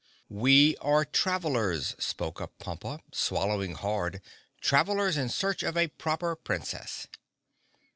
[0.31, 7.05] "We are travelers," spoke up Pompa, swallowing hard—"travelers in search of a Proper Princess."